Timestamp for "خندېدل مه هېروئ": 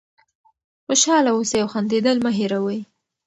1.73-2.79